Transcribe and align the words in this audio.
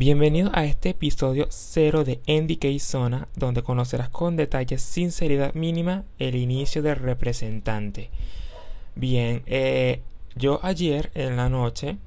Bienvenido 0.00 0.50
a 0.54 0.64
este 0.64 0.88
episodio 0.88 1.46
cero 1.50 2.04
de 2.04 2.22
NDK 2.26 2.80
Zona, 2.80 3.28
donde 3.36 3.62
conocerás 3.62 4.08
con 4.08 4.34
detalles 4.34 4.80
sinceridad 4.80 5.52
mínima 5.52 6.04
el 6.18 6.36
inicio 6.36 6.80
del 6.80 6.96
representante. 6.96 8.08
Bien, 8.94 9.42
eh, 9.44 10.00
yo 10.34 10.58
ayer 10.62 11.10
en 11.14 11.36
la 11.36 11.50
noche 11.50 11.98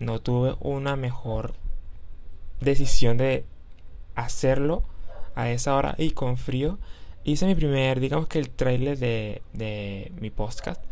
no 0.00 0.20
tuve 0.20 0.56
una 0.58 0.96
mejor 0.96 1.54
decisión 2.60 3.16
de 3.16 3.44
hacerlo 4.16 4.82
a 5.36 5.50
esa 5.50 5.76
hora 5.76 5.94
y 5.98 6.10
con 6.10 6.36
frío. 6.36 6.80
Hice 7.22 7.46
mi 7.46 7.54
primer, 7.54 8.00
digamos 8.00 8.26
que 8.26 8.40
el 8.40 8.50
trailer 8.50 8.98
de, 8.98 9.40
de 9.52 10.10
mi 10.18 10.30
podcast. 10.30 10.82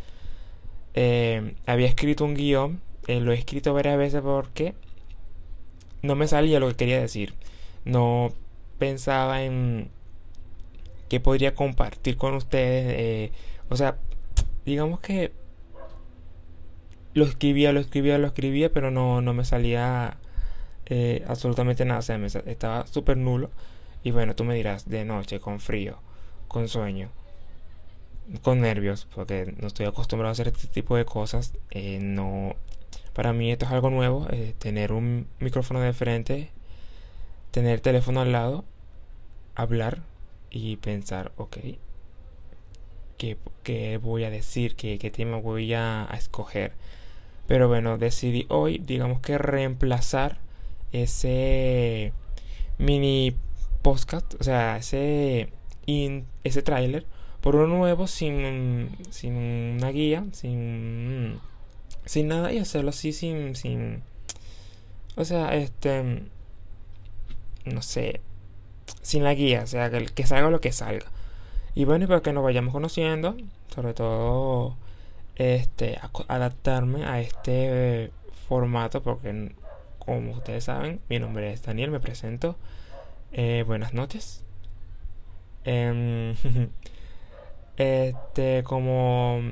Eh, 0.95 1.57
había 1.67 1.89
escrito 1.89 2.25
un 2.25 2.35
guion, 2.35 2.81
eh, 3.09 3.19
lo 3.19 3.33
he 3.33 3.35
escrito 3.35 3.75
varias 3.75 3.99
veces 3.99 4.23
porque 4.23 4.77
no 6.03 6.15
me 6.15 6.29
salía 6.29 6.61
lo 6.61 6.69
que 6.69 6.77
quería 6.77 7.01
decir. 7.01 7.35
No 7.85 8.33
pensaba 8.79 9.43
en 9.43 9.91
qué 11.09 11.21
podría 11.21 11.55
compartir 11.55 12.17
con 12.17 12.35
ustedes. 12.35 12.95
Eh, 12.99 13.33
o 13.69 13.77
sea, 13.77 13.97
digamos 14.65 15.01
que 15.01 15.33
lo 17.15 17.25
escribía, 17.25 17.73
lo 17.73 17.81
escribía, 17.81 18.19
lo 18.19 18.29
escribía, 18.29 18.73
pero 18.73 18.91
no, 18.91 19.21
no 19.21 19.35
me 19.35 19.45
salía 19.45 20.19
eh, 20.87 21.25
absolutamente 21.27 21.85
nada. 21.85 22.01
O 22.01 22.03
sea, 22.03 22.43
estaba 22.47 22.87
súper 22.87 23.17
nulo. 23.17 23.51
Y 24.03 24.11
bueno, 24.13 24.35
tú 24.35 24.45
me 24.45 24.55
dirás, 24.55 24.89
de 24.89 25.05
noche, 25.05 25.41
con 25.41 25.61
frío, 25.61 25.99
con 26.47 26.69
sueño, 26.69 27.11
con 28.43 28.61
nervios, 28.61 29.09
porque 29.15 29.55
no 29.59 29.67
estoy 29.67 29.87
acostumbrado 29.87 30.31
a 30.31 30.33
hacer 30.33 30.49
este 30.49 30.69
tipo 30.69 30.97
de 30.97 31.05
cosas. 31.05 31.55
Eh, 31.71 31.99
no 32.01 32.55
para 33.19 33.33
mí 33.33 33.51
esto 33.51 33.65
es 33.65 33.73
algo 33.73 33.91
nuevo, 33.91 34.29
eh, 34.31 34.55
tener 34.61 34.93
un 34.93 35.27
micrófono 35.41 35.81
de 35.81 35.93
frente, 35.93 36.51
tener 37.51 37.73
el 37.73 37.81
teléfono 37.81 38.21
al 38.21 38.31
lado, 38.31 38.65
hablar 39.57 40.03
y 40.51 40.77
pensar, 40.77 41.33
ok, 41.37 41.57
¿qué, 43.17 43.99
voy 44.01 44.23
a 44.23 44.31
decir? 44.31 44.77
¿Qué, 44.77 45.01
¿Qué, 45.01 45.11
tema 45.11 45.39
voy 45.39 45.75
a, 45.75 46.09
escoger? 46.17 46.75
Pero 47.49 47.67
bueno, 47.67 47.99
decidí 47.99 48.47
hoy, 48.51 48.79
digamos 48.79 49.19
que 49.19 49.37
reemplazar 49.37 50.39
ese 50.93 52.13
mini 52.79 53.35
podcast, 53.83 54.33
o 54.39 54.45
sea, 54.45 54.77
ese, 54.77 55.49
ese 56.45 56.63
tráiler 56.63 57.05
por 57.41 57.57
uno 57.57 57.67
nuevo 57.67 58.07
sin, 58.07 58.97
sin 59.11 59.35
una 59.35 59.89
guía, 59.89 60.25
sin 60.31 61.41
sin 62.09 62.29
nada 62.29 62.53
y 62.53 62.59
hacerlo 62.59 62.89
así 62.89 63.13
sin, 63.13 63.55
sin, 63.55 64.03
o 65.15 65.27
sea, 65.27 65.55
este, 65.55 66.23
no 67.67 67.83
sé, 67.83 68.23
sin 69.03 69.25
la 69.25 69.35
guía, 69.35 69.63
o 69.65 69.67
sea, 69.67 69.91
que, 69.91 70.07
que 70.07 70.27
salga 70.27 70.49
lo 70.49 70.63
que 70.63 70.73
salga. 70.73 71.07
Y 71.75 71.85
bueno, 71.85 72.07
y 72.07 72.09
para 72.09 72.23
que 72.23 72.33
nos 72.33 72.43
vayamos 72.43 72.73
conociendo, 72.73 73.37
sobre 73.75 73.93
todo, 73.93 74.75
este, 75.37 76.01
adaptarme 76.29 77.05
a 77.05 77.21
este 77.21 78.11
formato, 78.49 79.03
porque 79.03 79.53
como 79.99 80.33
ustedes 80.33 80.65
saben, 80.65 81.01
mi 81.11 81.19
nombre 81.19 81.53
es 81.53 81.63
Daniel, 81.63 81.91
me 81.91 82.01
presento. 82.01 82.57
Eh, 83.33 83.65
buenas 83.67 83.93
noches. 83.93 84.43
Em, 85.65 86.35
este, 87.77 88.63
como 88.65 89.43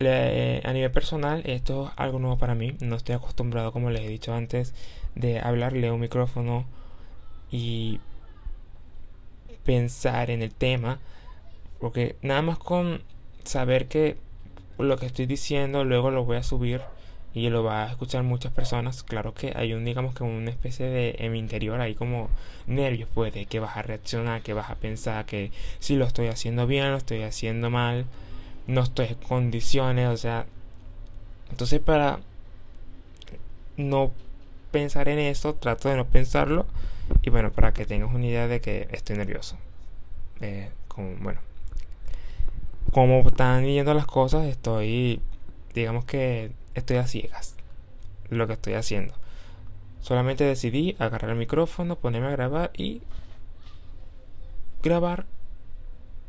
a 0.00 0.72
nivel 0.72 0.90
personal, 0.90 1.42
esto 1.46 1.86
es 1.86 1.92
algo 1.96 2.18
nuevo 2.18 2.38
para 2.38 2.54
mí. 2.54 2.76
No 2.80 2.96
estoy 2.96 3.14
acostumbrado, 3.14 3.72
como 3.72 3.90
les 3.90 4.02
he 4.02 4.08
dicho 4.08 4.34
antes, 4.34 4.74
de 5.14 5.40
hablarle 5.40 5.88
a 5.88 5.92
un 5.92 6.00
micrófono 6.00 6.66
y 7.50 8.00
pensar 9.64 10.30
en 10.30 10.42
el 10.42 10.52
tema. 10.52 10.98
Porque 11.80 12.16
nada 12.22 12.42
más 12.42 12.58
con 12.58 13.02
saber 13.44 13.88
que 13.88 14.16
lo 14.78 14.98
que 14.98 15.06
estoy 15.06 15.26
diciendo 15.26 15.84
luego 15.84 16.10
lo 16.10 16.24
voy 16.24 16.36
a 16.36 16.42
subir 16.42 16.82
y 17.34 17.50
lo 17.50 17.62
va 17.62 17.84
a 17.84 17.90
escuchar 17.90 18.22
muchas 18.22 18.52
personas. 18.52 19.02
Claro 19.02 19.34
que 19.34 19.52
hay 19.56 19.74
un, 19.74 19.84
digamos 19.84 20.14
que 20.14 20.24
una 20.24 20.50
especie 20.50 20.86
de 20.86 21.16
en 21.18 21.32
mi 21.32 21.38
interior 21.38 21.80
hay 21.80 21.94
como 21.94 22.30
nervios, 22.66 23.08
pues, 23.14 23.32
de 23.32 23.46
que 23.46 23.60
vas 23.60 23.76
a 23.76 23.82
reaccionar, 23.82 24.42
que 24.42 24.54
vas 24.54 24.70
a 24.70 24.76
pensar 24.76 25.26
que 25.26 25.52
si 25.78 25.96
lo 25.96 26.06
estoy 26.06 26.28
haciendo 26.28 26.66
bien, 26.66 26.90
lo 26.90 26.96
estoy 26.96 27.22
haciendo 27.22 27.70
mal 27.70 28.06
no 28.66 28.82
estoy 28.82 29.16
condiciones, 29.28 30.08
o 30.08 30.16
sea, 30.16 30.46
entonces 31.50 31.80
para 31.80 32.20
no 33.76 34.12
pensar 34.70 35.08
en 35.08 35.18
eso, 35.18 35.54
trato 35.54 35.88
de 35.88 35.96
no 35.96 36.06
pensarlo 36.06 36.66
y 37.22 37.30
bueno, 37.30 37.52
para 37.52 37.72
que 37.72 37.86
tengas 37.86 38.12
una 38.12 38.26
idea 38.26 38.48
de 38.48 38.60
que 38.60 38.88
estoy 38.90 39.16
nervioso. 39.16 39.56
Eh, 40.40 40.70
como, 40.88 41.16
bueno, 41.16 41.40
como 42.92 43.20
están 43.26 43.64
yendo 43.64 43.94
las 43.94 44.06
cosas, 44.06 44.46
estoy, 44.46 45.20
digamos 45.74 46.04
que 46.04 46.52
estoy 46.74 46.96
a 46.96 47.06
ciegas 47.06 47.56
lo 48.28 48.46
que 48.46 48.54
estoy 48.54 48.74
haciendo. 48.74 49.14
Solamente 50.00 50.44
decidí 50.44 50.96
agarrar 50.98 51.30
el 51.30 51.36
micrófono, 51.36 51.96
ponerme 51.96 52.28
a 52.28 52.32
grabar 52.32 52.70
y 52.76 53.02
grabar 54.82 55.26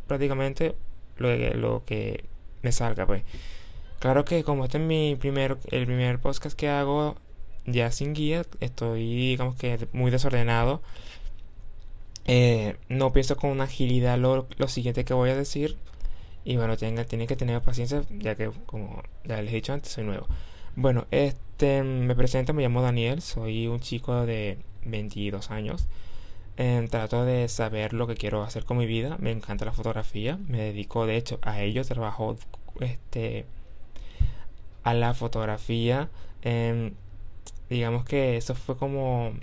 prácticamente 0.08 0.75
lo 1.20 1.30
que, 1.30 1.54
lo 1.56 1.84
que 1.86 2.26
me 2.62 2.72
salga, 2.72 3.06
pues. 3.06 3.24
Claro 4.00 4.26
que 4.26 4.44
como 4.44 4.66
este 4.66 4.78
es 4.78 4.84
mi 4.84 5.16
primer, 5.16 5.58
el 5.72 5.86
primer 5.86 6.20
podcast 6.20 6.58
que 6.58 6.70
hago 6.70 7.16
ya 7.66 7.92
sin 7.92 8.14
guía, 8.14 8.44
estoy 8.60 9.16
digamos 9.16 9.56
que 9.56 9.88
muy 9.94 10.12
desordenado. 10.12 10.82
Eh, 12.26 12.76
no 12.90 13.14
pienso 13.14 13.38
con 13.38 13.62
agilidad 13.62 14.18
lo, 14.18 14.48
lo, 14.58 14.68
siguiente 14.68 15.06
que 15.06 15.14
voy 15.14 15.30
a 15.30 15.36
decir. 15.36 15.78
Y 16.46 16.58
bueno, 16.58 16.78
tenga, 16.78 17.06
tiene 17.06 17.28
que 17.28 17.36
tener 17.36 17.62
paciencia, 17.62 18.04
ya 18.10 18.36
que 18.36 18.52
como 18.66 19.04
ya 19.26 19.42
les 19.42 19.52
he 19.52 19.56
dicho 19.56 19.74
antes, 19.74 19.92
soy 19.92 20.04
nuevo. 20.04 20.28
Bueno, 20.76 21.08
este 21.12 21.84
me 21.84 22.16
presento, 22.16 22.54
me 22.54 22.64
llamo 22.64 22.82
Daniel, 22.82 23.22
soy 23.22 23.68
un 23.68 23.80
chico 23.80 24.26
de 24.26 24.60
22 24.86 25.52
años. 25.52 25.88
Em, 26.57 26.88
trato 26.88 27.23
de 27.23 27.47
saber 27.50 27.94
lo 27.94 28.07
que 28.07 28.16
quiero 28.16 28.44
hacer 28.44 28.66
con 28.66 28.78
mi 28.78 28.88
vida. 28.88 29.18
Me 29.19 29.31
encanta 29.31 29.66
la 29.66 29.73
fotografía. 29.73 30.38
Me 30.47 30.57
dedico, 30.59 31.06
de 31.06 31.18
hecho, 31.18 31.40
a 31.44 31.62
ello. 31.62 31.84
Trabajo 31.85 32.35
este, 32.81 33.45
a 34.84 34.94
la 34.94 35.13
fotografía. 35.13 36.09
Em, 36.41 36.94
digamos 37.69 38.06
que 38.06 38.38
eso 38.38 38.56
fue 38.56 38.78
como 38.78 39.34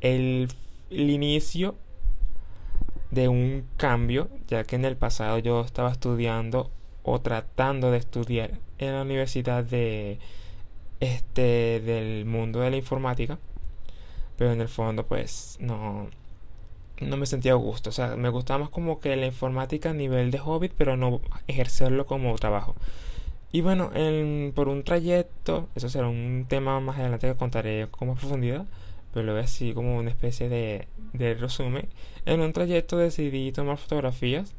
el, 0.00 0.48
inicio 0.90 1.74
de 3.10 3.28
un 3.28 3.66
cambio, 3.76 4.28
ya 4.48 4.64
que 4.64 4.76
en 4.76 4.84
el 4.84 4.96
pasado 4.96 5.38
yo 5.38 5.62
estaba 5.62 5.90
estudiando 5.92 6.70
o 7.02 7.20
tratando 7.20 7.90
de 7.90 7.98
estudiar 7.98 8.52
en 8.78 8.94
la 8.94 9.02
universidad 9.02 9.64
de 9.64 10.18
este 11.00 11.80
del 11.80 12.24
mundo 12.26 12.60
de 12.60 12.70
la 12.70 12.76
informática 12.76 13.38
pero 14.38 14.52
en 14.52 14.60
el 14.62 14.68
fondo 14.68 15.04
pues 15.06 15.58
no 15.60 16.08
no 17.00 17.16
me 17.16 17.26
sentía 17.26 17.52
a 17.52 17.56
gusto, 17.56 17.90
o 17.90 17.92
sea, 17.92 18.16
me 18.16 18.28
gustaba 18.28 18.60
más 18.60 18.70
como 18.70 19.00
que 19.00 19.14
la 19.16 19.26
informática 19.26 19.90
a 19.90 19.94
nivel 19.94 20.30
de 20.30 20.38
hobby, 20.38 20.68
pero 20.68 20.96
no 20.96 21.20
ejercerlo 21.46 22.06
como 22.06 22.34
trabajo. 22.36 22.74
Y 23.52 23.60
bueno, 23.62 23.90
por 24.54 24.68
un 24.68 24.84
trayecto, 24.84 25.68
eso 25.74 25.88
será 25.88 26.08
un 26.08 26.46
tema 26.48 26.80
más 26.80 26.98
adelante 26.98 27.28
que 27.28 27.36
contaré 27.36 27.88
con 27.90 28.08
más 28.08 28.18
profundidad, 28.18 28.66
pero 29.12 29.24
lo 29.26 29.34
veo 29.34 29.44
así 29.44 29.72
como 29.74 29.96
una 29.96 30.10
especie 30.10 30.48
de, 30.48 30.88
de 31.12 31.34
resumen. 31.34 31.88
En 32.26 32.40
un 32.40 32.52
trayecto 32.52 32.98
decidí 32.98 33.52
tomar 33.52 33.78
fotografías 33.78 34.54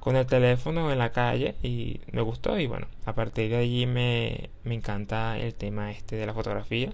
con 0.00 0.16
el 0.16 0.26
teléfono 0.26 0.90
en 0.90 0.98
la 0.98 1.12
calle 1.12 1.54
y 1.62 2.00
me 2.12 2.22
gustó 2.22 2.58
y 2.58 2.66
bueno, 2.66 2.86
a 3.04 3.14
partir 3.14 3.50
de 3.50 3.56
allí 3.56 3.86
me, 3.86 4.50
me 4.64 4.74
encanta 4.74 5.38
el 5.38 5.54
tema 5.54 5.90
este 5.92 6.16
de 6.16 6.26
la 6.26 6.34
fotografía 6.34 6.92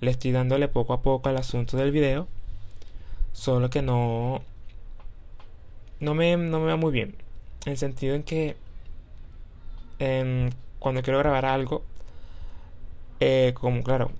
le 0.00 0.10
estoy 0.10 0.32
dándole 0.32 0.68
poco 0.68 0.92
a 0.92 1.02
poco 1.02 1.28
al 1.28 1.36
asunto 1.36 1.76
del 1.76 1.90
video. 1.90 2.28
Solo 3.32 3.70
que 3.70 3.82
no. 3.82 4.42
No 6.00 6.14
me, 6.14 6.36
no 6.36 6.60
me 6.60 6.66
va 6.66 6.76
muy 6.76 6.92
bien. 6.92 7.14
En 7.66 7.72
el 7.72 7.78
sentido 7.78 8.14
en 8.14 8.22
que. 8.22 8.56
Em, 9.98 10.50
cuando 10.78 11.02
quiero 11.02 11.18
grabar 11.18 11.44
algo. 11.44 11.84
Eh, 13.20 13.52
como 13.54 13.82
claro. 13.82 14.10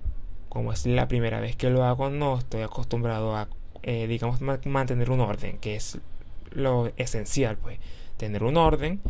Como 0.49 0.73
es 0.73 0.85
la 0.85 1.07
primera 1.07 1.39
vez 1.39 1.55
que 1.55 1.69
lo 1.69 1.83
hago, 1.83 2.09
no 2.09 2.37
estoy 2.37 2.61
acostumbrado 2.61 3.35
a. 3.35 3.47
Eh, 3.83 4.07
digamos, 4.07 4.41
mantener 4.65 5.09
un 5.09 5.21
orden. 5.21 5.57
Que 5.57 5.75
es 5.75 5.97
lo 6.51 6.91
esencial, 6.97 7.57
pues. 7.57 7.79
Tener 8.17 8.43
un 8.43 8.57
orden 8.57 9.01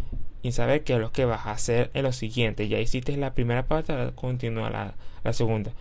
y 0.42 0.54
saber 0.54 0.84
qué 0.84 0.94
es 0.94 1.00
lo 1.00 1.12
que 1.12 1.26
vas 1.26 1.46
a 1.46 1.52
hacer 1.52 1.92
en 1.94 2.04
lo 2.04 2.14
siguiente. 2.14 2.68
Ya 2.68 2.80
hiciste 2.80 3.16
la 3.18 3.34
primera 3.34 3.64
parte, 3.64 3.94
continúa 4.16 4.70
la, 4.70 4.96
la 5.24 5.34
segunda. 5.34 5.72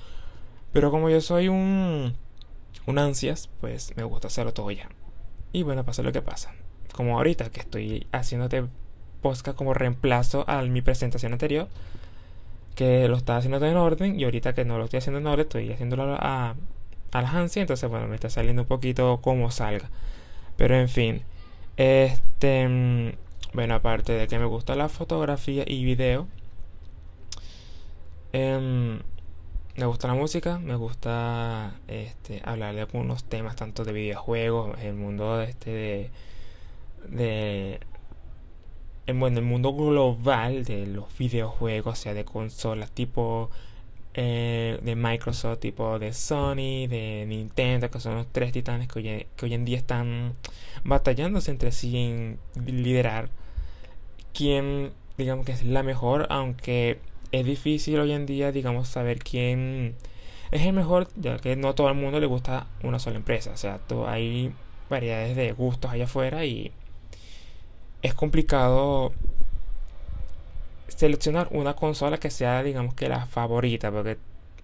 Pero 0.73 0.91
como 0.91 1.11
yo 1.11 1.21
soy 1.21 1.49
un, 1.49 2.15
un 2.87 2.99
ansias, 2.99 3.49
pues 3.61 3.97
me 3.97 4.05
gusta 4.05 4.29
hacerlo 4.29 4.53
todo 4.53 4.71
ya. 4.71 4.89
Y 5.53 5.63
bueno, 5.63 5.85
pasa 5.85 6.03
lo 6.03 6.13
que 6.13 6.23
pasa. 6.23 6.55
Como 6.95 7.17
ahorita 7.17 7.51
que 7.51 7.61
estoy 7.61 8.07
haciéndote 8.13 8.65
podcast 9.21 9.57
como 9.57 9.75
reemplazo 9.75 10.45
a 10.49 10.63
mi 10.63 10.83
presentación 10.83 11.33
anterior, 11.33 11.69
que 12.75 13.09
lo 13.09 13.17
estaba 13.17 13.39
haciendo 13.39 13.59
todo 13.59 13.69
en 13.69 13.77
orden 13.77 14.19
y 14.19 14.25
ahorita 14.25 14.55
que 14.55 14.65
no 14.65 14.79
lo 14.79 14.85
estoy 14.85 14.99
haciendo 14.99 15.19
en 15.19 15.27
orden 15.27 15.47
estoy 15.47 15.73
haciéndolo 15.73 16.15
a, 16.15 16.55
a 17.13 17.23
la 17.23 17.31
ansia, 17.31 17.61
entonces 17.63 17.89
bueno, 17.91 18.07
me 18.09 18.15
está 18.15 18.31
saliendo 18.31 18.63
un 18.63 18.69
poquito 18.69 19.21
como 19.21 19.51
salga. 19.51 19.91
Pero 20.57 20.77
en 20.77 20.89
fin, 20.89 21.23
este, 21.77 23.17
bueno, 23.53 23.75
aparte 23.75 24.13
de 24.13 24.29
que 24.29 24.39
me 24.39 24.45
gusta 24.45 24.75
la 24.75 24.89
fotografía 24.89 25.65
y 25.67 25.85
video, 25.85 26.29
em, 28.33 29.01
me 29.77 29.87
gusta 29.87 30.09
la 30.09 30.15
música, 30.15 30.59
me 30.59 30.75
gusta 30.75 31.75
este, 31.89 32.43
hablar 32.45 32.75
de 32.75 32.83
algunos 32.83 33.25
temas, 33.25 33.57
tanto 33.57 33.85
de 33.85 33.93
videojuegos, 33.93 34.79
el 34.81 34.95
mundo 34.95 35.41
este 35.43 35.71
de, 35.71 36.11
de 37.09 37.81
bueno, 39.13 39.39
el 39.39 39.45
mundo 39.45 39.73
global 39.73 40.65
de 40.65 40.87
los 40.87 41.07
videojuegos, 41.19 41.99
o 41.99 42.03
sea, 42.03 42.15
de 42.15 42.25
consolas 42.25 42.91
tipo 42.93 43.51
eh, 44.15 44.79
de 44.83 44.97
Microsoft, 44.97 45.61
tipo 45.61 45.99
de 45.99 46.13
Sony, 46.13 46.87
de 46.89 47.25
Nintendo, 47.29 47.91
que 47.91 48.01
son 48.01 48.17
los 48.17 48.27
tres 48.27 48.53
titanes 48.53 48.89
que 48.89 48.99
hoy, 48.99 49.27
que 49.37 49.47
hoy 49.47 49.55
en 49.55 49.65
día 49.65 49.79
están 49.79 50.35
batallándose 50.85 51.51
entre 51.51 51.73
sí 51.73 51.97
en 51.97 52.39
liderar 52.67 53.31
quién, 54.35 54.93
digamos 55.17 55.47
que 55.47 55.53
es 55.53 55.65
la 55.65 55.83
mejor, 55.83 56.27
aunque 56.31 56.99
es 57.33 57.45
difícil 57.45 57.99
hoy 58.01 58.13
en 58.13 58.27
día, 58.27 58.53
digamos, 58.53 58.89
saber 58.89 59.19
quién 59.21 59.95
es 60.51 60.63
el 60.63 60.73
mejor, 60.73 61.09
ya 61.17 61.39
que 61.39 61.57
no 61.57 61.75
todo 61.75 61.89
el 61.89 61.95
mundo 61.95 62.21
le 62.21 62.27
gusta 62.27 62.67
una 62.83 62.99
sola 62.99 63.17
empresa, 63.17 63.53
o 63.53 63.57
sea, 63.57 63.81
hay 64.07 64.53
variedades 64.89 65.37
de 65.37 65.53
gustos 65.53 65.91
allá 65.91 66.05
afuera 66.05 66.45
y 66.45 66.73
es 68.03 68.15
complicado 68.15 69.13
seleccionar 70.89 71.49
una 71.51 71.75
consola 71.75 72.19
que 72.19 72.31
sea, 72.31 72.63
digamos 72.63 72.95
que 72.95 73.09
la 73.09 73.27
favorita, 73.27 73.91
porque 73.93 74.19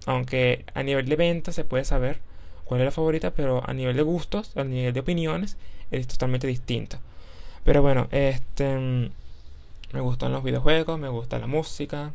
aunque 0.07 0.65
a 0.75 0.83
nivel 0.83 1.09
de 1.09 1.17
venta 1.17 1.53
se 1.53 1.65
puede 1.65 1.85
saber 1.85 2.21
cuál 2.65 2.81
es 2.81 2.87
la 2.87 2.91
favorita, 2.91 3.31
pero 3.31 3.63
a 3.69 3.73
nivel 3.73 3.97
de 3.97 4.03
gustos, 4.03 4.57
a 4.57 4.65
nivel 4.65 4.93
de 4.93 5.01
opiniones, 5.01 5.57
es 5.91 6.07
totalmente 6.07 6.47
distinto. 6.47 6.99
Pero 7.65 7.83
bueno, 7.83 8.09
este 8.11 9.11
me 9.93 10.01
gustan 10.01 10.33
los 10.33 10.43
videojuegos, 10.43 10.99
me 10.99 11.09
gusta 11.09 11.39
la 11.39 11.47
música. 11.47 12.13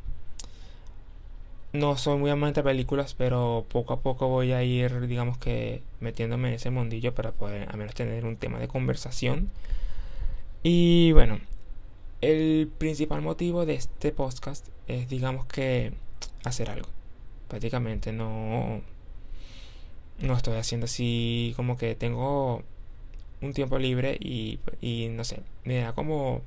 No 1.74 1.98
soy 1.98 2.18
muy 2.18 2.30
amante 2.32 2.60
de 2.60 2.66
películas, 2.66 3.14
pero 3.14 3.66
poco 3.70 3.94
a 3.94 4.02
poco 4.02 4.28
voy 4.28 4.52
a 4.52 4.64
ir, 4.64 5.08
digamos 5.08 5.38
que, 5.38 5.82
metiéndome 6.02 6.50
en 6.50 6.56
ese 6.56 6.70
mundillo 6.70 7.16
para 7.16 7.32
poder 7.32 7.70
al 7.70 7.78
menos 7.78 7.96
tener 7.96 8.26
un 8.26 8.36
tema 8.36 8.60
de 8.60 8.68
conversación 8.68 9.50
y 10.64 11.12
bueno, 11.14 11.40
el 12.22 12.70
principal 12.78 13.22
motivo 13.22 13.66
de 13.66 13.74
este 13.76 14.12
podcast 14.12 14.68
es, 14.88 15.10
digamos 15.10 15.46
que, 15.46 15.94
hacer 16.44 16.70
algo. 16.70 16.88
Prácticamente 17.48 18.12
no, 18.12 18.82
no 20.20 20.34
estoy 20.36 20.58
haciendo 20.58 20.86
así 20.86 21.54
como 21.56 21.78
que 21.78 21.96
tengo 21.96 22.64
un 23.42 23.54
tiempo 23.54 23.80
libre 23.80 24.18
y, 24.20 24.60
y 24.82 25.10
no 25.10 25.24
sé, 25.24 25.42
me 25.64 25.78
da 25.80 25.94
como, 25.94 26.42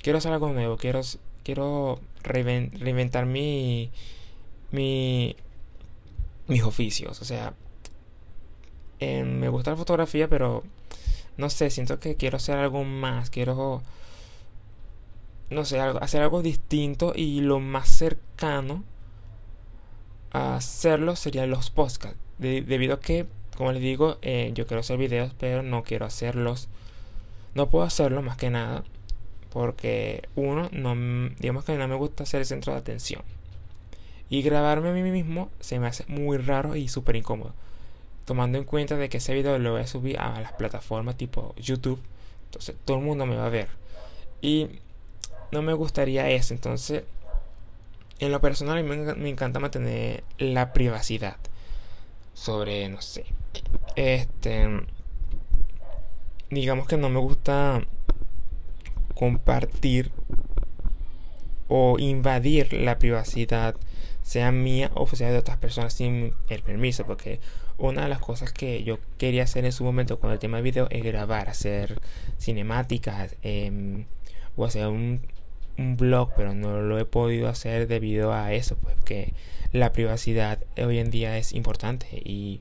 quiero 0.00 0.18
hacer 0.18 0.32
algo 0.32 0.52
nuevo, 0.52 0.76
quiero, 0.76 1.00
quiero 1.42 1.98
reinventar 2.22 3.26
mi, 3.26 3.90
mi, 4.74 5.36
mis 6.48 6.62
oficios. 6.62 7.20
O 7.22 7.24
sea, 7.24 7.54
eh, 9.00 9.24
me 9.24 9.48
gusta 9.48 9.70
la 9.70 9.76
fotografía, 9.76 10.28
pero 10.28 10.62
no 11.36 11.50
sé, 11.50 11.70
siento 11.70 11.98
que 12.00 12.16
quiero 12.16 12.36
hacer 12.36 12.58
algo 12.58 12.84
más, 12.84 13.30
quiero, 13.30 13.82
no 15.50 15.64
sé, 15.64 15.80
hacer 15.80 16.22
algo 16.22 16.42
distinto 16.42 17.12
y 17.14 17.40
lo 17.40 17.60
más 17.60 17.88
cercano 17.88 18.84
a 20.32 20.56
hacerlo 20.56 21.16
serían 21.16 21.50
los 21.50 21.70
podcasts. 21.70 22.18
debido 22.38 22.94
a 22.94 23.00
que, 23.00 23.26
como 23.56 23.72
les 23.72 23.82
digo, 23.82 24.18
eh, 24.22 24.50
yo 24.54 24.66
quiero 24.66 24.80
hacer 24.80 24.98
videos, 24.98 25.32
pero 25.38 25.62
no 25.62 25.82
quiero 25.84 26.06
hacerlos, 26.06 26.68
no 27.54 27.70
puedo 27.70 27.84
hacerlo 27.84 28.22
más 28.22 28.36
que 28.36 28.50
nada, 28.50 28.84
porque 29.50 30.28
uno, 30.34 30.68
no, 30.72 30.94
digamos 31.38 31.64
que 31.64 31.76
no 31.76 31.86
me 31.88 31.94
gusta 31.94 32.26
ser 32.26 32.40
el 32.40 32.46
centro 32.46 32.72
de 32.72 32.80
atención. 32.80 33.22
Y 34.30 34.42
grabarme 34.42 34.90
a 34.90 34.92
mí 34.92 35.02
mismo 35.02 35.50
se 35.60 35.78
me 35.78 35.86
hace 35.86 36.04
muy 36.08 36.38
raro 36.38 36.76
y 36.76 36.88
súper 36.88 37.16
incómodo 37.16 37.54
tomando 38.24 38.58
en 38.58 38.64
cuenta 38.64 38.96
de 38.96 39.08
que 39.08 39.18
ese 39.18 39.34
video 39.34 39.58
lo 39.58 39.72
voy 39.72 39.82
a 39.82 39.86
subir 39.86 40.18
a 40.18 40.40
las 40.40 40.52
plataformas 40.52 41.16
tipo 41.16 41.54
YouTube, 41.56 42.00
entonces 42.46 42.74
todo 42.84 42.98
el 42.98 43.04
mundo 43.04 43.26
me 43.26 43.36
va 43.36 43.46
a 43.46 43.50
ver. 43.50 43.68
Y 44.40 44.68
no 45.52 45.62
me 45.62 45.72
gustaría 45.72 46.28
eso, 46.30 46.54
entonces 46.54 47.04
en 48.18 48.32
lo 48.32 48.40
personal 48.40 48.82
me, 48.84 48.96
me 49.14 49.28
encanta 49.28 49.60
mantener 49.60 50.24
la 50.38 50.72
privacidad 50.72 51.36
sobre, 52.32 52.88
no 52.88 53.00
sé, 53.00 53.26
este, 53.96 54.68
digamos 56.50 56.86
que 56.86 56.96
no 56.96 57.08
me 57.08 57.20
gusta 57.20 57.82
compartir 59.14 60.10
o 61.68 61.98
invadir 61.98 62.72
la 62.72 62.98
privacidad 62.98 63.76
sea 64.24 64.50
mía 64.52 64.90
o 64.94 65.06
sea 65.06 65.30
de 65.30 65.38
otras 65.38 65.58
personas 65.58 65.92
sin 65.92 66.32
el 66.48 66.62
permiso 66.62 67.04
porque 67.04 67.40
una 67.76 68.04
de 68.04 68.08
las 68.08 68.20
cosas 68.20 68.52
que 68.52 68.82
yo 68.82 68.98
quería 69.18 69.44
hacer 69.44 69.66
en 69.66 69.72
su 69.72 69.84
momento 69.84 70.18
con 70.18 70.32
el 70.32 70.38
tema 70.38 70.56
de 70.56 70.62
video 70.62 70.88
es 70.90 71.04
grabar, 71.04 71.48
hacer 71.48 72.00
cinemáticas 72.40 73.36
em, 73.42 74.06
o 74.56 74.64
hacer 74.64 74.86
un, 74.86 75.20
un, 75.76 75.96
blog, 75.96 76.32
pero 76.36 76.54
no 76.54 76.80
lo 76.80 76.98
he 76.98 77.04
podido 77.04 77.48
hacer 77.48 77.86
debido 77.86 78.32
a 78.32 78.52
eso, 78.54 78.76
pues 78.76 78.96
que 79.04 79.34
la 79.72 79.92
privacidad 79.92 80.58
hoy 80.78 80.98
en 80.98 81.10
día 81.10 81.36
es 81.36 81.52
importante 81.52 82.08
y 82.24 82.60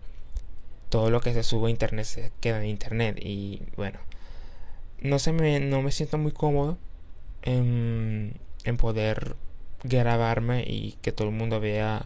todo 0.90 1.12
lo 1.12 1.22
que 1.22 1.34
se 1.34 1.44
sube 1.44 1.68
a 1.68 1.72
internet 1.72 2.06
se 2.06 2.32
queda 2.42 2.62
en 2.62 2.70
internet 2.70 3.20
y 3.22 3.62
bueno, 3.78 4.00
no 5.00 5.18
se 5.20 5.32
me, 5.32 5.60
no 5.60 5.82
me 5.82 5.92
siento 5.92 6.18
muy 6.18 6.32
cómodo 6.34 6.78
en, 7.44 8.34
en 8.66 8.78
poder 8.78 9.36
grabarme 9.84 10.64
y 10.68 10.98
que 11.02 11.12
todo 11.12 11.28
el 11.28 11.34
mundo 11.36 11.60
vea 11.60 12.06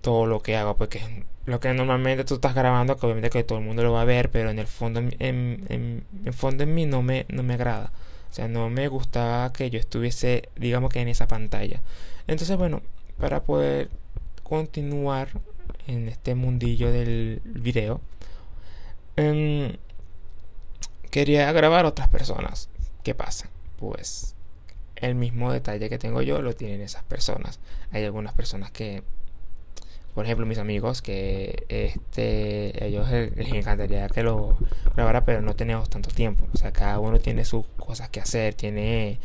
todo 0.00 0.26
lo 0.26 0.40
que 0.40 0.56
hago, 0.56 0.76
porque 0.76 1.00
lo 1.46 1.58
que 1.58 1.72
normalmente 1.74 2.24
tú 2.24 2.34
estás 2.34 2.54
grabando, 2.54 2.96
que 2.96 3.06
obviamente 3.06 3.30
que 3.30 3.42
todo 3.42 3.58
el 3.58 3.64
mundo 3.64 3.82
lo 3.82 3.92
va 3.92 4.02
a 4.02 4.04
ver, 4.04 4.30
pero 4.30 4.50
en 4.50 4.60
el 4.60 4.68
fondo, 4.68 5.00
en, 5.00 5.14
en, 5.18 6.32
fondo 6.32 6.62
en 6.62 6.74
mí 6.74 6.86
no 6.86 7.02
me, 7.02 7.26
no 7.28 7.42
me 7.42 7.54
agrada. 7.54 7.90
O 8.30 8.34
sea, 8.36 8.46
no 8.46 8.70
me 8.70 8.86
gustaba 8.86 9.52
que 9.52 9.68
yo 9.68 9.80
estuviese, 9.80 10.48
digamos 10.54 10.92
que 10.92 11.00
en 11.00 11.08
esa 11.08 11.26
pantalla. 11.26 11.80
Entonces, 12.28 12.56
bueno, 12.56 12.82
para 13.18 13.42
poder 13.42 13.88
continuar 14.44 15.28
en 15.88 16.08
este 16.08 16.36
mundillo 16.36 16.92
del 16.92 17.40
video, 17.44 18.00
em, 19.16 19.76
quería 21.10 21.50
grabar 21.50 21.84
otras 21.84 22.08
personas. 22.08 22.68
¿Qué 23.02 23.14
pasa? 23.16 23.50
Pues 23.78 24.35
el 24.96 25.14
mismo 25.14 25.52
detalle 25.52 25.88
que 25.88 25.98
tengo 25.98 26.22
yo 26.22 26.42
lo 26.42 26.54
tienen 26.54 26.80
esas 26.80 27.04
personas. 27.04 27.60
Hay 27.92 28.04
algunas 28.04 28.34
personas 28.34 28.70
que 28.70 29.02
por 30.16 30.24
ejemplo, 30.24 30.46
mis 30.46 30.56
amigos 30.56 31.02
que 31.02 31.66
este 31.68 32.86
ellos 32.86 33.06
les 33.10 33.52
encantaría 33.52 34.08
que 34.08 34.22
lo 34.22 34.56
grabara, 34.94 35.26
pero 35.26 35.42
no 35.42 35.54
tenemos 35.54 35.90
tanto 35.90 36.08
tiempo. 36.08 36.46
O 36.54 36.56
sea, 36.56 36.72
cada 36.72 36.98
uno 37.00 37.18
tiene 37.18 37.44
sus 37.44 37.66
cosas 37.76 38.08
que 38.08 38.20
hacer, 38.20 38.54
tiene 38.54 39.18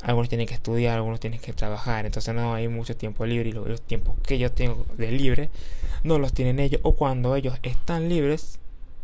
algunos 0.00 0.30
tienen 0.30 0.46
que 0.46 0.54
estudiar, 0.54 0.96
algunos 0.96 1.20
tienen 1.20 1.40
que 1.40 1.52
trabajar, 1.52 2.06
entonces 2.06 2.34
no 2.34 2.54
hay 2.54 2.68
mucho 2.68 2.96
tiempo 2.96 3.26
libre 3.26 3.50
y 3.50 3.52
los, 3.52 3.82
tiempos 3.82 4.16
que 4.26 4.38
yo 4.38 4.50
tengo 4.50 4.86
de 4.96 5.10
libre 5.10 5.50
no 6.04 6.18
los 6.18 6.32
tienen 6.32 6.58
ellos 6.58 6.80
o 6.84 6.96
cuando 6.96 7.36
ellos 7.36 7.58
están 7.62 8.08
libres 8.08 8.60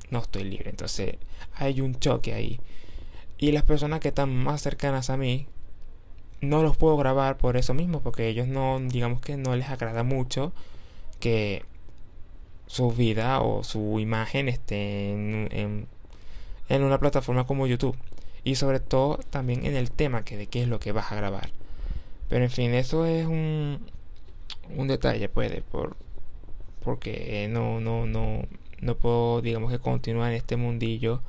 no 0.08 0.20
estoy 0.20 0.44
libre. 0.44 0.70
Entonces 0.70 1.16
hay 1.54 1.82
un 1.82 2.00
choque 2.00 2.32
ahí. 2.32 2.61
Y 3.37 3.52
las 3.52 3.64
personas 3.64 4.00
que 4.00 4.08
están 4.08 4.35
más 4.35 4.62
cercanas 4.62 5.11
a 5.11 5.18
mí 5.18 5.49
no 6.40 6.62
los 6.62 6.76
puedo 6.76 6.97
grabar 6.97 7.37
por 7.37 7.57
eso 7.57 7.75
mismo, 7.75 8.00
porque 8.00 8.28
ellos 8.28 8.47
no, 8.47 8.78
digamos 8.81 9.21
que 9.21 9.37
no 9.37 9.57
les 9.57 9.69
agrada 9.69 10.02
mucho 10.02 10.52
que 11.21 11.64
su 12.66 12.90
vida 12.93 13.40
o 13.40 13.64
su 13.64 14.00
imagen 14.00 14.49
esté 14.49 15.12
en, 15.12 15.87
en, 16.69 16.83
una 16.83 16.99
plataforma 16.99 17.47
como 17.47 17.66
YouTube. 17.66 17.97
Y 18.45 18.57
sobre 18.57 18.81
todo 18.81 19.19
también 19.31 19.66
en 19.66 19.76
el 19.76 19.90
tema 19.90 20.25
que 20.25 20.37
de 20.37 20.47
qué 20.47 20.62
es 20.62 20.69
lo 20.69 20.78
que 20.78 20.93
vas 20.93 21.11
a 21.11 21.16
grabar. 21.16 21.50
Pero 22.28 22.45
en 22.45 22.50
fin, 22.50 22.75
eso 22.75 23.07
es 23.07 23.26
un, 23.26 23.81
un 24.76 24.88
detalle, 24.88 25.28
puede, 25.28 25.62
por, 25.62 25.97
porque 26.83 27.49
no, 27.50 27.81
no, 27.81 28.07
no, 28.07 28.43
no 28.81 28.97
puedo, 28.97 29.43
digamos 29.43 29.73
que 29.73 29.78
continuar 29.78 30.31
en 30.31 30.37
este 30.37 30.57
mundillo 30.57 31.23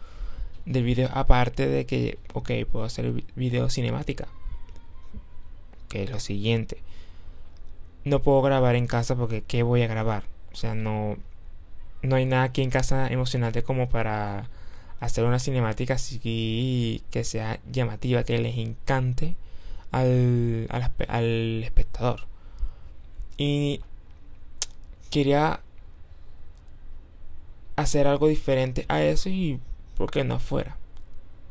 del 0.65 0.83
video. 0.83 1.09
Aparte 1.13 1.67
de 1.67 1.85
que, 1.85 2.19
ok, 2.33 2.51
puedo 2.71 2.85
hacer 2.85 3.23
video 3.35 3.69
cinemática. 3.69 4.27
Que 5.89 6.03
es 6.03 6.09
lo 6.09 6.19
siguiente 6.19 6.81
no 8.07 8.21
puedo 8.21 8.41
grabar 8.41 8.75
en 8.75 8.87
casa 8.87 9.15
porque 9.15 9.43
¿qué 9.43 9.63
voy 9.63 9.83
a 9.83 9.87
grabar? 9.87 10.23
O 10.51 10.55
sea, 10.55 10.73
no, 10.75 11.17
no 12.01 12.15
hay 12.15 12.25
nada 12.25 12.43
aquí 12.43 12.61
en 12.61 12.69
casa 12.69 13.07
emocionante 13.09 13.63
como 13.63 13.89
para 13.89 14.49
hacer 14.99 15.25
una 15.25 15.39
cinemática 15.39 15.95
así 15.95 17.03
que 17.11 17.23
sea 17.23 17.59
llamativa, 17.71 18.23
que 18.23 18.39
les 18.39 18.57
encante 18.57 19.35
al, 19.91 20.67
al, 21.07 21.63
espectador. 21.63 22.21
Y 23.37 23.81
quería 25.11 25.61
hacer 27.75 28.07
algo 28.07 28.27
diferente 28.27 28.85
a 28.87 29.03
eso 29.03 29.29
y 29.29 29.59
por 29.95 30.09
qué 30.11 30.23
no 30.23 30.35
afuera. 30.35 30.77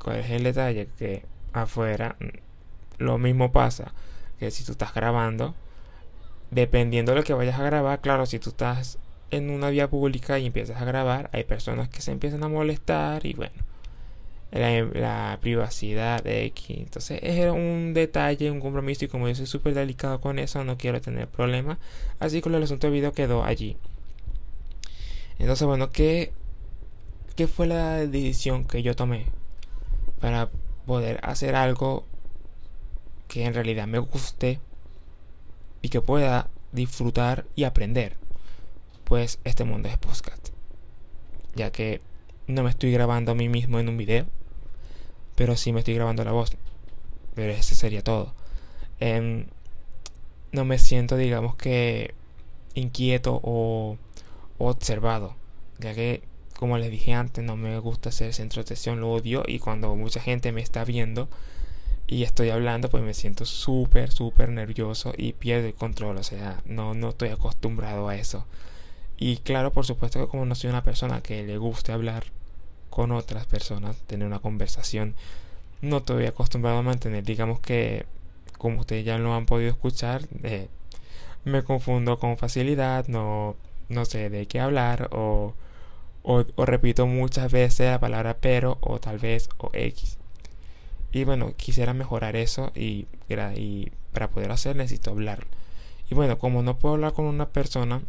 ¿Cuál 0.02 0.20
es 0.20 0.30
el 0.30 0.42
detalle? 0.42 0.88
Que 0.98 1.24
afuera 1.52 2.16
mm, 2.18 3.02
lo 3.02 3.18
mismo 3.18 3.52
pasa 3.52 3.92
que 4.38 4.50
si 4.50 4.64
tú 4.64 4.72
estás 4.72 4.94
grabando, 4.94 5.54
dependiendo 6.50 7.12
de 7.12 7.18
lo 7.18 7.24
que 7.24 7.34
vayas 7.34 7.58
a 7.58 7.64
grabar, 7.64 8.00
claro, 8.00 8.26
si 8.26 8.38
tú 8.38 8.50
estás 8.50 8.98
en 9.30 9.50
una 9.50 9.70
vía 9.70 9.88
pública 9.88 10.38
y 10.38 10.46
empiezas 10.46 10.80
a 10.80 10.84
grabar, 10.84 11.30
hay 11.32 11.44
personas 11.44 11.88
que 11.88 12.00
se 12.00 12.12
empiezan 12.12 12.44
a 12.44 12.48
molestar 12.48 13.26
y 13.26 13.34
bueno, 13.34 13.54
la, 14.52 15.38
privacidad 15.40 16.22
de 16.22 16.44
X. 16.46 16.78
Entonces 16.78 17.20
es 17.22 17.50
un 17.50 17.92
detalle, 17.94 18.50
un 18.50 18.60
compromiso 18.60 19.04
y 19.04 19.08
como 19.08 19.28
yo 19.28 19.34
soy 19.34 19.46
súper 19.46 19.74
delicado 19.74 20.20
con 20.20 20.38
eso, 20.38 20.64
no 20.64 20.76
quiero 20.78 21.00
tener 21.00 21.28
problemas. 21.28 21.78
Así 22.20 22.40
que 22.40 22.48
el 22.48 22.62
asunto 22.62 22.86
del 22.86 22.94
video 22.94 23.12
quedó 23.12 23.44
allí. 23.44 23.76
Entonces 25.38 25.66
bueno, 25.66 25.90
¿qué, 25.90 26.32
¿qué 27.34 27.46
fue 27.46 27.66
la 27.66 27.96
decisión 28.06 28.64
que 28.64 28.82
yo 28.82 28.94
tomé 28.96 29.26
para 30.20 30.48
poder 30.86 31.20
hacer 31.22 31.54
algo 31.56 32.06
que 33.28 33.44
en 33.44 33.54
realidad 33.54 33.86
me 33.86 33.98
guste 33.98 34.60
y 35.82 35.88
que 35.88 36.00
pueda 36.00 36.48
disfrutar 36.72 37.46
y 37.54 37.64
aprender? 37.64 38.16
Pues 39.04 39.38
este 39.44 39.64
mundo 39.64 39.88
es 39.88 39.98
podcast. 39.98 40.50
Ya 41.54 41.70
que 41.70 42.00
no 42.46 42.62
me 42.62 42.70
estoy 42.70 42.92
grabando 42.92 43.32
a 43.32 43.34
mí 43.34 43.48
mismo 43.48 43.78
en 43.78 43.88
un 43.88 43.96
video, 43.96 44.26
pero 45.34 45.56
sí 45.56 45.72
me 45.72 45.80
estoy 45.80 45.94
grabando 45.94 46.24
la 46.24 46.32
voz. 46.32 46.56
Pero 47.34 47.52
ese 47.52 47.74
sería 47.74 48.02
todo. 48.02 48.34
Em, 49.00 49.46
no 50.52 50.64
me 50.64 50.78
siento, 50.78 51.16
digamos 51.16 51.56
que, 51.56 52.14
inquieto 52.74 53.40
o, 53.42 53.96
observado, 54.58 55.34
ya 55.78 55.94
que, 55.94 56.22
como 56.58 56.78
les 56.78 56.90
dije 56.90 57.12
antes, 57.12 57.44
no 57.44 57.56
me 57.56 57.78
gusta 57.78 58.10
ser 58.10 58.32
centro 58.32 58.62
de 58.62 58.66
atención, 58.66 59.00
lo 59.00 59.12
odio 59.12 59.42
y 59.46 59.58
cuando 59.58 59.94
mucha 59.96 60.20
gente 60.20 60.52
me 60.52 60.62
está 60.62 60.84
viendo 60.84 61.28
y 62.06 62.22
estoy 62.22 62.50
hablando, 62.50 62.88
pues 62.88 63.02
me 63.02 63.14
siento 63.14 63.44
súper, 63.44 64.12
súper 64.12 64.50
nervioso 64.50 65.12
y 65.16 65.32
pierdo 65.32 65.66
el 65.66 65.74
control, 65.74 66.18
o 66.18 66.22
sea, 66.22 66.62
no, 66.66 66.94
no 66.94 67.10
estoy 67.10 67.30
acostumbrado 67.30 68.08
a 68.08 68.16
eso. 68.16 68.46
Y 69.18 69.38
claro, 69.38 69.72
por 69.72 69.86
supuesto 69.86 70.20
que 70.20 70.28
como 70.28 70.44
no 70.46 70.54
soy 70.54 70.70
una 70.70 70.82
persona 70.84 71.22
que 71.22 71.42
le 71.44 71.58
guste 71.58 71.92
hablar 71.92 72.24
con 72.90 73.12
otras 73.12 73.46
personas, 73.46 73.96
tener 74.06 74.26
una 74.26 74.38
conversación, 74.40 75.14
no 75.82 75.98
estoy 75.98 76.26
acostumbrado 76.26 76.78
a 76.78 76.82
mantener, 76.82 77.24
digamos 77.24 77.60
que, 77.60 78.06
como 78.58 78.80
ustedes 78.80 79.04
ya 79.04 79.18
lo 79.18 79.34
han 79.34 79.46
podido 79.46 79.70
escuchar, 79.70 80.22
eh, 80.42 80.68
me 81.44 81.62
confundo 81.64 82.18
con 82.18 82.38
facilidad, 82.38 83.06
no, 83.08 83.56
no 83.88 84.04
sé 84.04 84.30
de 84.30 84.46
qué 84.46 84.60
hablar 84.60 85.08
o, 85.12 85.54
o, 86.22 86.44
repito 86.66 87.06
muchas 87.06 87.52
veces 87.52 87.90
la 87.90 88.00
palabra 88.00 88.36
pero 88.40 88.78
o 88.80 88.98
tal 89.00 89.18
vez 89.18 89.48
o 89.58 89.70
X. 89.72 90.18
Y 91.12 91.24
bueno, 91.24 91.54
quisiera 91.56 91.94
mejorar 91.94 92.36
eso 92.36 92.72
y, 92.74 93.06
para 94.12 94.30
poder 94.30 94.50
hacer 94.50 94.76
necesito 94.76 95.10
hablar. 95.10 95.46
Y 96.10 96.14
bueno, 96.14 96.38
como 96.38 96.62
no 96.62 96.78
puedo 96.78 96.94
hablar 96.94 97.12
con 97.12 97.24
una 97.26 97.48
persona, 97.48 98.02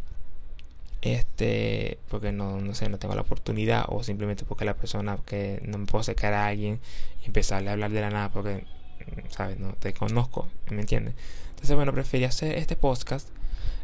este 1.01 1.99
porque 2.09 2.31
no, 2.31 2.59
no 2.59 2.73
sé 2.73 2.89
no 2.89 2.97
tengo 2.97 3.15
la 3.15 3.21
oportunidad 3.21 3.85
o 3.87 4.03
simplemente 4.03 4.45
porque 4.45 4.65
la 4.65 4.75
persona 4.75 5.17
que 5.25 5.61
no 5.63 5.77
me 5.77 5.85
puedo 5.85 6.01
acercar 6.01 6.33
a 6.33 6.47
alguien 6.47 6.79
y 7.23 7.27
empezarle 7.27 7.69
a 7.69 7.73
hablar 7.73 7.91
de 7.91 8.01
la 8.01 8.09
nada 8.09 8.29
porque 8.31 8.65
mm, 9.05 9.29
sabes 9.29 9.59
no 9.59 9.73
te 9.73 9.93
conozco 9.93 10.47
me 10.71 10.81
entiendes 10.81 11.13
entonces 11.51 11.75
bueno 11.75 11.93
preferí 11.93 12.23
hacer 12.23 12.57
este 12.57 12.75
podcast 12.75 13.29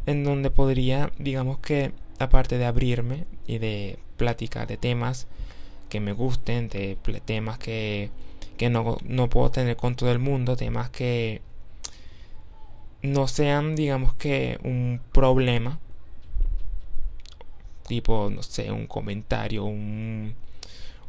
en 0.07 0.23
donde 0.23 0.49
podría 0.49 1.11
digamos 1.19 1.59
que 1.59 1.91
aparte 2.19 2.57
de 2.57 2.65
abrirme 2.65 3.25
y 3.45 3.59
de 3.59 3.99
platicar 4.17 4.67
de 4.67 4.77
temas 4.77 5.27
que 5.89 5.99
me 5.99 6.13
gusten 6.13 6.67
de 6.69 6.97
temas 7.25 7.59
que 7.59 8.09
que 8.57 8.69
no, 8.69 8.97
no 9.03 9.29
puedo 9.29 9.51
tener 9.51 9.75
con 9.75 9.95
todo 9.95 10.11
el 10.11 10.19
mundo 10.19 10.55
temas 10.55 10.89
que 10.89 11.41
no 13.03 13.27
sean 13.27 13.75
digamos 13.75 14.13
que 14.15 14.59
un 14.63 15.01
problema. 15.11 15.79
Tipo, 17.87 18.29
no 18.29 18.41
sé, 18.43 18.71
un 18.71 18.87
comentario, 18.87 19.65
un, 19.65 20.35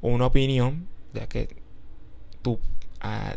una 0.02 0.26
opinión, 0.26 0.88
ya 1.14 1.28
que 1.28 1.48
tú 2.42 2.58
ah, 3.00 3.36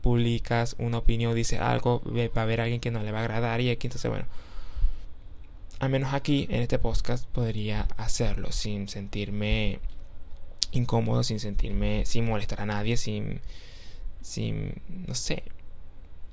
publicas 0.00 0.74
una 0.78 0.98
opinión, 0.98 1.34
dices 1.34 1.60
algo, 1.60 2.02
va 2.06 2.40
a 2.40 2.42
haber 2.42 2.62
alguien 2.62 2.80
que 2.80 2.90
no 2.90 3.02
le 3.02 3.12
va 3.12 3.18
a 3.20 3.22
agradar 3.22 3.60
y 3.60 3.70
aquí, 3.70 3.88
entonces, 3.88 4.10
bueno, 4.10 4.24
al 5.80 5.90
menos 5.90 6.14
aquí 6.14 6.46
en 6.50 6.62
este 6.62 6.78
podcast 6.78 7.26
podría 7.28 7.82
hacerlo 7.98 8.52
sin 8.52 8.88
sentirme 8.88 9.80
incómodo, 10.72 11.22
sin 11.22 11.40
sentirme, 11.40 12.04
sin 12.06 12.26
molestar 12.26 12.60
a 12.60 12.66
nadie, 12.66 12.96
sin, 12.96 13.40
sin, 14.20 14.74
no 15.06 15.14
sé, 15.14 15.44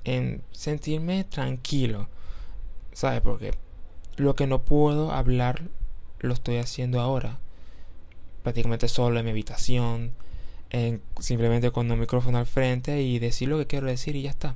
en 0.04 0.42
sentirme 0.52 1.24
tranquilo, 1.24 2.08
¿sabes? 2.92 3.20
Porque 3.20 3.52
lo 4.16 4.34
que 4.34 4.46
no 4.46 4.62
puedo 4.62 5.12
hablar 5.12 5.62
lo 6.20 6.32
estoy 6.32 6.56
haciendo 6.56 7.00
ahora. 7.00 7.38
Prácticamente 8.42 8.88
solo 8.88 9.18
en 9.18 9.24
mi 9.24 9.32
habitación, 9.32 10.12
en, 10.70 11.02
simplemente 11.20 11.70
con 11.70 11.90
un 11.90 11.98
micrófono 11.98 12.38
al 12.38 12.46
frente 12.46 13.02
y 13.02 13.18
decir 13.18 13.48
lo 13.48 13.58
que 13.58 13.66
quiero 13.66 13.86
decir 13.86 14.16
y 14.16 14.22
ya 14.22 14.30
está. 14.30 14.54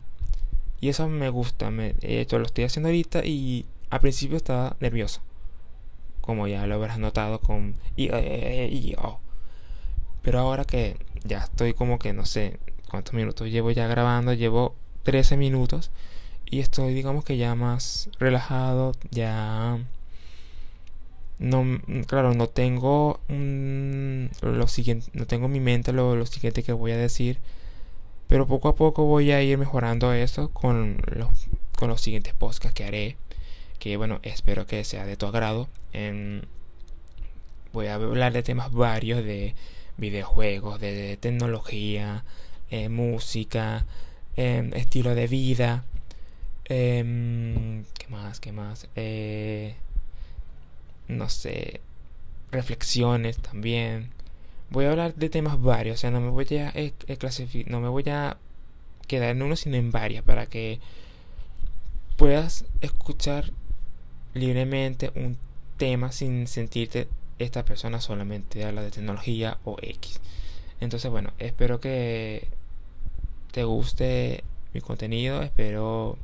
Y 0.80 0.88
eso 0.88 1.08
me 1.08 1.28
gusta, 1.28 1.70
me, 1.70 1.94
esto 2.00 2.38
lo 2.38 2.46
estoy 2.46 2.64
haciendo 2.64 2.88
ahorita 2.88 3.24
y 3.24 3.66
al 3.90 4.00
principio 4.00 4.36
estaba 4.36 4.76
nervioso. 4.80 5.20
Como 6.20 6.46
ya 6.46 6.66
lo 6.66 6.76
habrás 6.76 6.98
notado 6.98 7.40
con... 7.40 7.74
Y, 7.96 8.06
eh, 8.06 8.12
eh, 8.14 8.68
y, 8.72 8.94
oh. 8.96 9.20
Pero 10.22 10.38
ahora 10.40 10.64
que 10.64 10.96
ya 11.24 11.38
estoy 11.38 11.74
como 11.74 11.98
que 11.98 12.12
no 12.12 12.26
sé 12.26 12.58
cuántos 12.90 13.14
minutos 13.14 13.48
llevo 13.48 13.70
ya 13.70 13.86
grabando, 13.86 14.32
llevo 14.34 14.74
13 15.04 15.36
minutos 15.36 15.90
y 16.46 16.60
estoy 16.60 16.94
digamos 16.94 17.24
que 17.24 17.36
ya 17.36 17.54
más 17.54 18.10
relajado, 18.18 18.92
ya 19.10 19.78
no 21.38 21.80
claro 22.06 22.34
no 22.34 22.48
tengo 22.48 23.20
lo 24.42 24.68
siguiente 24.68 25.10
no 25.14 25.26
tengo 25.26 25.46
en 25.46 25.52
mi 25.52 25.60
mente 25.60 25.92
lo, 25.92 26.14
lo, 26.14 26.26
siguiente 26.26 26.62
que 26.62 26.72
voy 26.74 26.92
a 26.92 26.98
decir 26.98 27.38
pero 28.28 28.46
poco 28.46 28.68
a 28.68 28.74
poco 28.74 29.04
voy 29.04 29.32
a 29.32 29.42
ir 29.42 29.56
mejorando 29.56 30.12
eso 30.12 30.50
con 30.50 30.98
los 31.06 31.48
con 31.78 31.88
los 31.88 32.02
siguientes 32.02 32.34
podcasts 32.34 32.74
que 32.74 32.84
haré 32.84 33.16
que 33.80 33.96
bueno 33.96 34.20
espero 34.22 34.66
que 34.66 34.84
sea 34.84 35.04
de 35.06 35.16
tu 35.16 35.26
agrado. 35.26 35.68
Voy 37.72 37.86
a 37.86 37.94
hablar 37.94 38.32
de 38.32 38.42
temas 38.42 38.70
varios 38.72 39.24
de 39.24 39.54
videojuegos 40.00 40.80
de 40.80 41.16
tecnología 41.18 42.24
eh, 42.70 42.88
música 42.88 43.86
em, 44.36 44.72
estilo 44.74 45.14
de 45.14 45.26
vida 45.28 45.84
em, 46.64 47.84
qué 47.98 48.08
más 48.08 48.40
qué 48.40 48.52
más 48.52 48.88
eh, 48.96 49.74
no 51.10 51.28
sé, 51.28 51.80
reflexiones 52.50 53.38
también. 53.38 54.10
Voy 54.70 54.84
a 54.84 54.90
hablar 54.90 55.14
de 55.14 55.28
temas 55.28 55.60
varios, 55.60 55.98
o 55.98 56.00
sea, 56.00 56.10
no 56.10 56.20
me 56.20 56.30
voy 56.30 56.46
a 56.56 56.70
eh, 56.70 56.92
eh, 57.08 57.64
no 57.66 57.80
me 57.80 57.88
voy 57.88 58.08
a 58.08 58.36
quedar 59.06 59.30
en 59.30 59.42
uno, 59.42 59.56
sino 59.56 59.76
en 59.76 59.90
varias, 59.90 60.22
para 60.22 60.46
que 60.46 60.80
puedas 62.16 62.64
escuchar 62.80 63.50
libremente 64.34 65.10
un 65.16 65.36
tema 65.76 66.12
sin 66.12 66.46
sentirte 66.46 67.08
esta 67.40 67.64
persona 67.64 68.00
solamente 68.00 68.64
habla 68.64 68.82
de 68.82 68.90
tecnología 68.90 69.58
o 69.64 69.76
X. 69.82 70.20
Entonces, 70.80 71.10
bueno, 71.10 71.32
espero 71.38 71.80
que 71.80 72.48
te 73.52 73.64
guste 73.64 74.44
mi 74.72 74.80
contenido, 74.80 75.42
espero 75.42 76.16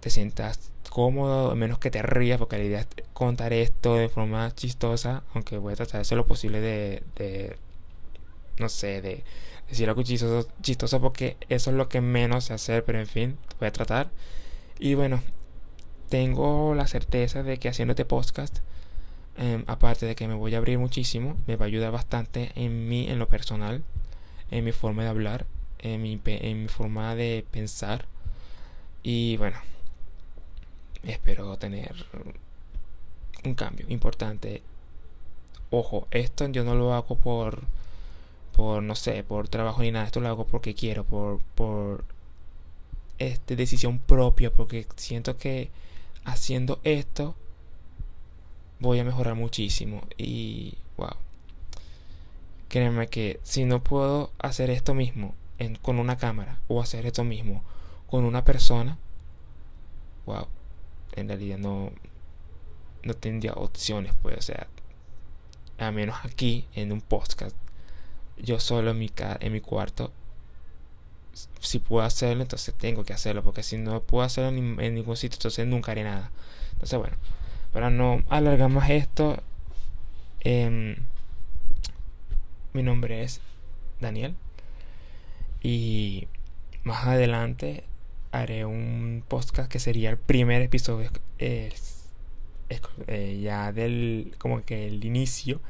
te 0.00 0.10
sientas 0.10 0.70
cómodo, 0.90 1.54
menos 1.56 1.78
que 1.78 1.90
te 1.90 2.02
rías, 2.02 2.38
porque 2.38 2.58
la 2.58 2.64
idea 2.64 2.80
es 2.80 2.88
contar 3.12 3.52
esto 3.52 3.96
de 3.96 4.08
forma 4.08 4.54
chistosa, 4.54 5.22
aunque 5.34 5.58
voy 5.58 5.72
a 5.72 5.76
tratar 5.76 5.94
de 5.94 6.00
hacer 6.02 6.16
lo 6.16 6.26
posible 6.26 6.60
de, 6.60 7.02
de 7.16 7.56
no 8.58 8.68
sé, 8.68 9.02
de 9.02 9.24
decir 9.68 9.88
algo 9.88 10.02
chistoso, 10.02 10.48
chistoso, 10.62 11.00
porque 11.00 11.36
eso 11.48 11.70
es 11.70 11.76
lo 11.76 11.88
que 11.88 12.00
menos 12.00 12.44
sé 12.44 12.54
hacer, 12.54 12.84
pero 12.84 12.98
en 12.98 13.06
fin, 13.06 13.38
voy 13.58 13.68
a 13.68 13.72
tratar. 13.72 14.10
Y 14.78 14.94
bueno, 14.94 15.22
tengo 16.08 16.74
la 16.74 16.86
certeza 16.86 17.42
de 17.42 17.58
que 17.58 17.68
haciendo 17.68 17.92
este 17.92 18.04
podcast, 18.04 18.58
em, 19.38 19.64
aparte 19.66 20.06
de 20.06 20.14
que 20.14 20.28
me 20.28 20.34
voy 20.34 20.54
a 20.54 20.58
abrir 20.58 20.78
muchísimo, 20.78 21.36
me 21.46 21.56
va 21.56 21.64
a 21.64 21.68
ayudar 21.68 21.92
bastante 21.92 22.52
en 22.56 22.88
mí, 22.88 23.08
en 23.08 23.18
lo 23.18 23.28
personal, 23.28 23.82
en 24.50 24.64
mi 24.64 24.72
forma 24.72 25.04
de 25.04 25.08
hablar, 25.08 25.46
en 25.78 26.02
mi, 26.02 26.68
forma 26.68 27.14
de 27.14 27.44
pensar. 27.50 28.06
Y 29.02 29.36
bueno, 29.36 29.58
espero 31.04 31.56
tener 31.56 31.94
un 33.44 33.54
cambio 33.54 33.86
importante. 33.88 34.62
Ojo, 35.70 36.08
esto 36.10 36.48
yo 36.48 36.64
no 36.64 36.74
lo 36.74 36.94
hago 36.94 37.16
por, 37.16 37.62
por 38.56 38.82
no 38.82 38.94
sé, 38.94 39.22
por 39.24 39.48
trabajo 39.48 39.82
ni 39.82 39.92
nada. 39.92 40.06
Esto 40.06 40.20
lo 40.20 40.28
hago 40.28 40.46
porque 40.46 40.74
quiero, 40.74 41.04
por, 41.04 41.40
por 41.54 42.04
este, 43.18 43.56
decisión 43.56 43.98
propia, 43.98 44.52
porque 44.52 44.86
siento 44.96 45.36
que 45.38 45.70
haciendo 46.24 46.80
esto 46.84 47.36
voy 48.80 48.98
a 48.98 49.04
mejorar 49.04 49.34
muchísimo 49.34 50.02
y 50.16 50.74
wow. 50.96 51.16
Créeme 52.68 53.08
que 53.08 53.40
si 53.42 53.64
no 53.64 53.82
puedo 53.82 54.30
hacer 54.38 54.70
esto 54.70 54.94
mismo 54.94 55.34
con 55.82 55.98
una 55.98 56.18
cámara 56.18 56.58
o 56.68 56.80
hacer 56.80 57.06
esto 57.06 57.24
mismo 57.24 57.62
con 58.08 58.24
una 58.24 58.44
persona, 58.44 58.98
wow, 60.26 60.46
en 61.16 61.28
realidad 61.28 61.58
no, 61.58 61.90
no 63.02 63.14
tendría 63.14 63.52
opciones, 63.54 64.14
pues, 64.22 64.38
o 64.38 64.42
sea, 64.42 64.66
a 65.78 65.90
menos 65.90 66.16
aquí 66.24 66.66
en 66.74 66.92
un 66.92 67.00
podcast, 67.00 67.56
yo 68.36 68.60
solo 68.60 68.90
en 68.90 68.98
mi, 68.98 69.10
en 69.40 69.52
mi 69.52 69.60
cuarto, 69.60 70.12
si 71.60 71.78
puedo 71.78 72.04
hacerlo, 72.04 72.42
entonces 72.42 72.74
tengo 72.74 73.04
que 73.04 73.12
hacerlo, 73.12 73.42
porque 73.42 73.62
si 73.62 73.76
no 73.76 74.02
puedo 74.02 74.24
hacerlo 74.24 74.50
en, 74.50 74.94
ningún 74.94 75.16
sitio, 75.16 75.36
entonces 75.36 75.66
nunca 75.66 75.92
haré 75.92 76.04
nada. 76.04 76.30
Entonces, 76.72 76.98
bueno, 76.98 77.16
para 77.72 77.90
no 77.90 78.22
alargar 78.28 78.70
más 78.70 78.90
esto, 78.90 79.42
em, 80.40 80.96
mi 82.72 82.82
nombre 82.82 83.22
es 83.22 83.40
Daniel 84.00 84.34
y 85.62 86.28
más 86.84 87.06
adelante 87.06 87.84
haré 88.32 88.64
un 88.64 89.24
podcast 89.26 89.70
que 89.70 89.78
sería 89.78 90.10
el 90.10 90.18
primer 90.18 90.62
episodio 90.62 91.10
eh, 91.38 91.70
ya 93.40 93.72
del 93.72 94.34
como 94.38 94.62
que 94.64 94.86
el 94.86 95.04
inicio 95.04 95.60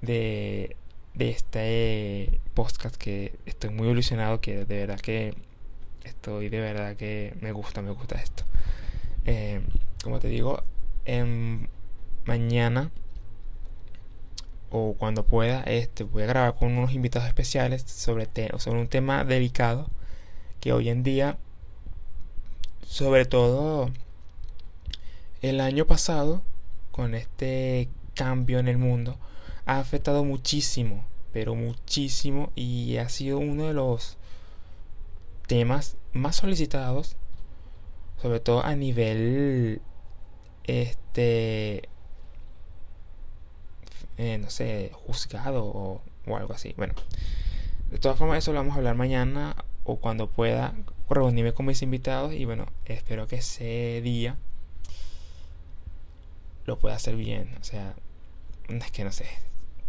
de, 0.00 0.76
de 1.14 1.30
este 1.30 2.40
podcast 2.54 2.96
que 2.96 3.34
estoy 3.46 3.70
muy 3.70 3.88
ilusionado 3.88 4.40
que 4.40 4.64
de 4.64 4.78
verdad 4.78 5.00
que 5.00 5.34
estoy 6.04 6.48
de 6.48 6.60
verdad 6.60 6.96
que 6.96 7.34
me 7.40 7.52
gusta 7.52 7.82
me 7.82 7.90
gusta 7.90 8.16
esto. 8.16 8.44
Eh, 9.26 9.60
como 10.02 10.18
te 10.18 10.28
digo 10.28 10.62
mañana 12.24 12.90
o 14.70 14.94
cuando 14.96 15.24
pueda 15.24 15.62
este 15.62 16.04
voy 16.04 16.22
a 16.22 16.26
grabar 16.26 16.54
con 16.54 16.76
unos 16.76 16.92
invitados 16.92 17.28
especiales 17.28 17.82
sobre, 17.82 18.28
sobre 18.58 18.80
un 18.80 18.88
tema 18.88 19.24
delicado 19.24 19.88
que 20.60 20.72
hoy 20.72 20.88
en 20.88 21.02
día 21.02 21.38
sobre 22.86 23.24
todo 23.24 23.90
el 25.42 25.60
año 25.60 25.86
pasado 25.86 26.42
con 26.92 27.14
este 27.14 27.88
cambio 28.14 28.58
en 28.58 28.68
el 28.68 28.78
mundo 28.78 29.18
ha 29.66 29.80
afectado 29.80 30.24
muchísimo 30.24 31.04
pero 31.32 31.54
muchísimo 31.54 32.52
y 32.54 32.96
ha 32.98 33.08
sido 33.08 33.38
uno 33.38 33.66
de 33.66 33.74
los 33.74 34.18
temas 35.46 35.96
más 36.12 36.36
solicitados 36.36 37.16
sobre 38.22 38.38
todo 38.38 38.64
a 38.64 38.76
nivel 38.76 39.80
este 40.64 40.99
eh, 41.16 41.82
no 44.38 44.50
sé, 44.50 44.90
juzgado 44.92 45.64
o, 45.64 46.02
algo 46.36 46.54
así. 46.54 46.74
Bueno, 46.76 46.94
de 47.90 47.98
todas 47.98 48.18
formas, 48.18 48.38
eso 48.38 48.52
lo 48.52 48.58
vamos 48.58 48.74
a 48.74 48.78
hablar 48.78 48.94
mañana 48.94 49.56
o 49.84 49.96
cuando 49.96 50.28
pueda 50.28 50.74
reunirme 51.08 51.52
con 51.52 51.66
mis 51.66 51.82
invitados. 51.82 52.32
Y 52.32 52.44
bueno, 52.44 52.66
espero 52.84 53.26
que 53.26 53.36
ese 53.36 54.00
día 54.02 54.36
lo 56.66 56.78
pueda 56.78 56.96
hacer 56.96 57.16
bien. 57.16 57.56
O 57.60 57.64
sea, 57.64 57.94
es 58.68 58.90
que 58.90 59.04
no 59.04 59.12
sé. 59.12 59.26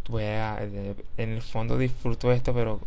Voy 0.09 0.23
a, 0.23 0.59
en 0.61 1.29
el 1.29 1.41
fondo 1.41 1.77
disfruto 1.77 2.31
esto, 2.31 2.53
pero 2.53 2.81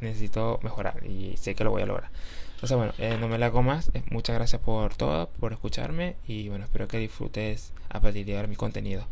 necesito 0.00 0.60
mejorar 0.62 1.04
y 1.06 1.36
sé 1.36 1.54
que 1.54 1.64
lo 1.64 1.70
voy 1.70 1.82
a 1.82 1.86
lograr. 1.86 2.10
Entonces, 2.60 2.76
bueno, 2.76 2.92
eh, 2.98 3.16
no 3.18 3.26
me 3.26 3.38
la 3.38 3.46
hago 3.46 3.62
más. 3.62 3.90
Eh, 3.94 4.02
muchas 4.10 4.36
gracias 4.36 4.60
por 4.60 4.94
todo, 4.94 5.30
por 5.40 5.54
escucharme 5.54 6.16
y 6.26 6.50
bueno, 6.50 6.66
espero 6.66 6.88
que 6.88 6.98
disfrutes 6.98 7.72
a 7.88 8.00
partir 8.00 8.26
de 8.26 8.36
ahora 8.36 8.48
mi 8.48 8.56
contenido. 8.56 9.06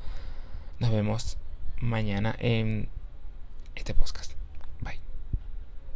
Nos 0.81 0.91
vemos 0.91 1.39
mañana 1.81 2.37
en 2.41 2.91
este 3.75 3.95
podcast. 3.95 4.38